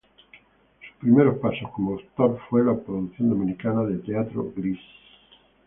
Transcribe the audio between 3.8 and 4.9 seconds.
de teatro Grease.